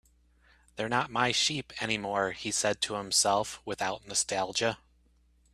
"They're 0.77 0.89
not 0.89 1.11
my 1.11 1.31
sheep 1.31 1.71
anymore," 1.79 2.31
he 2.31 2.49
said 2.49 2.81
to 2.81 2.95
himself, 2.95 3.61
without 3.65 4.07
nostalgia. 4.07 4.79